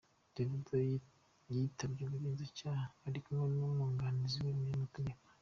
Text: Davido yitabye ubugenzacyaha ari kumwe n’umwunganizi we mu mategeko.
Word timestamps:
Davido 0.35 0.75
yitabye 1.55 2.01
ubugenzacyaha 2.03 2.85
ari 3.07 3.19
kumwe 3.23 3.45
n’umwunganizi 3.57 4.37
we 4.45 4.51
mu 4.59 4.65
mategeko. 4.83 5.23